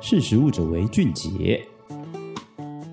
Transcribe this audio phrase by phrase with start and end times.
[0.00, 1.66] 识时务者为俊杰。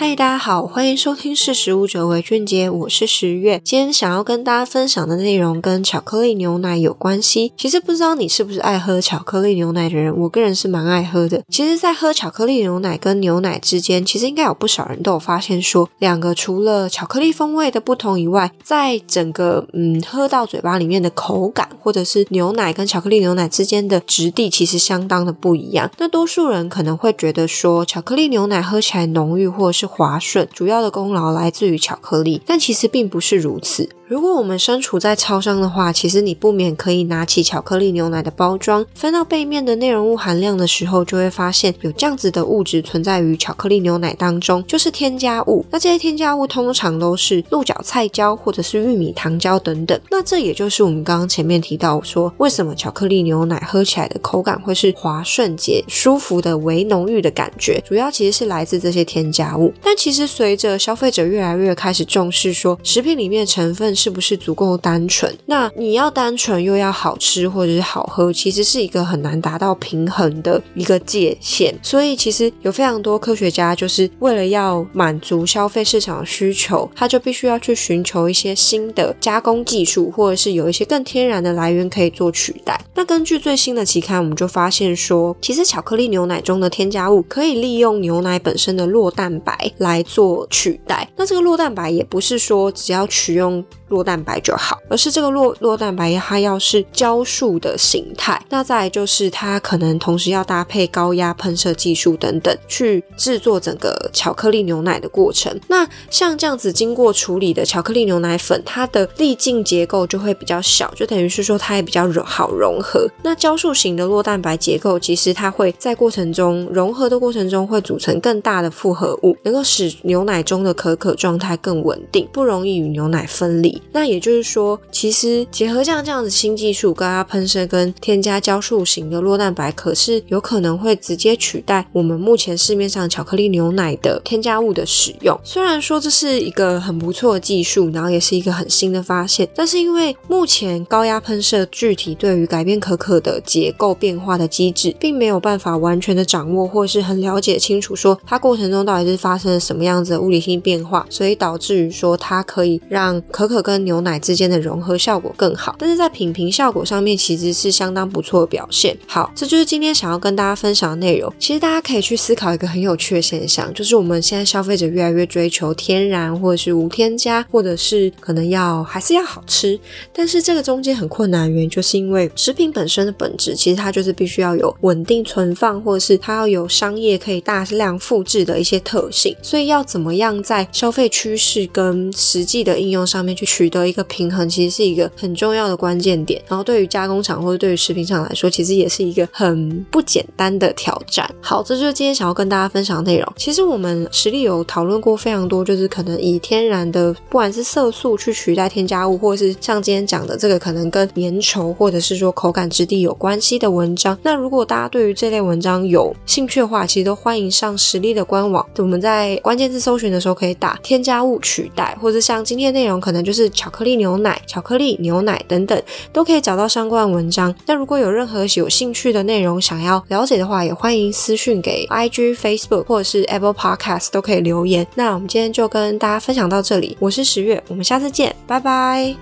[0.00, 3.60] 嗨，大家好，欢迎收听《识食物者为俊杰》，我是十月。
[3.64, 7.52] 今天想要跟大家分享的内容跟巧克力牛奶有关系。
[7.56, 11.42] 其实不知道你是不是爱喝巧克力牛奶的人，我个人是蛮爱喝的。
[11.48, 25.90] 其实，在喝巧克力牛奶跟牛奶之间，其实应该有不少人都有发现说，两个除了巧克力风味的不同以外，在整个嗯喝到嘴巴里面的口感，或者是牛奶跟巧克力牛奶之间的质地，其实相当的不一样。
[25.98, 33.88] 那多数人可能会觉得说，巧克力牛奶喝起来浓郁，或者是滑顺，主要的功劳来自于巧克力，但其实并不是如此。
[34.08, 45.62] 如果我们身处在超商的话，其实你不免可以拿起巧克力牛奶的包装，翻到背面的内容物含量的时候，就会发现有这样子的物质存在于巧克力牛奶当中，就是添加物。
[45.70, 50.00] 那这些添加物通常都是鹿角菜胶或者是玉米糖胶等等。
[50.10, 59.70] 那这也就是我们刚刚前面提到说，为什么巧克力牛奶喝起来的口感会是滑顺且舒服的微浓郁的感觉，主要其实是来自这些添加物。
[59.82, 65.36] 但其实随着消费者越来越开始重视说，食品里面的成分是不是足够单纯？
[65.46, 71.74] 那你要单纯又要好吃或者是好喝，其实是一个很难达到平衡的一个界限。
[71.82, 82.80] 所以其实有非常多科学家就是为了要满足消费市场的需求，他就必须要去寻求一些新的加工技术，或者是有一些更天然的来源可以做取代。
[82.94, 91.08] 那根据最新的期刊，我们就发现说，其实巧克力牛奶中的添加物可以利用牛奶本身的酪蛋白来做取代。
[91.16, 93.64] 那这个酪蛋白也不是说只要取用。
[93.88, 105.58] 酪蛋白就好，而是这个酪酪蛋白它要是胶束的形态，那再就是它可能同时要搭配高压喷射技术等等，去制作整个巧克力牛奶的过程。
[105.68, 113.08] 那像这样子经过处理的巧克力牛奶粉，它的粒径结构就会比较小，就等于是说它也比较融好融合。
[113.22, 123.77] 那胶束型的酪蛋白结构，其实它会在过程中融合的过程中会组成更大的复合物，能够使牛奶中的可可状态更稳定，不容易与牛奶分离。
[123.92, 135.38] 那也就是说，其实结合像这样子新技术，高压喷射跟添加胶束型的酪蛋白，可是有可能会直接取代我们目前市面上巧克力牛奶的添加物的使用。
[135.44, 158.96] 虽然说这是一个很不错的技术，然后也是一个很新的发现，但是因为目前高压喷射具体对于改变可可的结构变化的机制，并没有办法完全的掌握，或是很了解清楚，说它过程中到底是发生了什么样子的物理性变化，所以导致于说它可以让可可跟牛奶之间的融合效果更好，但是在品评效果上面其实是相当不错的表现。
[159.06, 161.30] 好，这就是今天想要跟大家分享的内容。
[161.38, 169.78] 其实大家可以去思考一个很有趣的现象，就是我们现在消费者越来越追求天然，或者是无添加，或者是可能要还是要好吃，
[170.14, 186.40] 但是这个中间很困难的原因，就是因为食品本身的本质其实它就是必须要有稳定存放，或者是它要有商业可以大量复制的一些特性，所以要怎么样在消费趋势跟实际的应用上面去取得一个平衡，其实是一个很重要的关键点。
[186.46, 191.28] 然后对于加工厂或者对于食品厂来说，其实也是一个很不简单的挑战。
[191.40, 193.32] 好，这就是今天想要跟大家分享的内容。
[193.36, 204.16] 其实我们实力有讨论过非常多，就是可能以天然的，不管是色素去取代添加物，或者是像今天讲的这个可能跟粘稠或者是说口感质地有关系的文章。
[204.22, 208.64] 那如果大家对于这类文章有兴趣的话，其实都欢迎上实力的官网。
[208.76, 213.98] 我们在关键字搜寻的时候可以打添加物取代，或者像今天内容可能就是巧克力。
[213.98, 215.82] 牛奶、巧克力、牛奶等等，
[216.12, 217.52] 都可以找到相关文章。
[217.66, 224.86] 那如果有任何有兴趣的内容想要了解的话，也欢迎私讯给 IG、Facebook 或者是 Apple Podcast 都可以留言。
[224.94, 229.16] 那我们今天就跟大家分享到这里，我是十月，我们下次见，拜拜。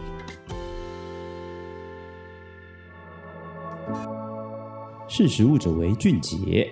[5.09, 6.71] 识食物者为俊杰。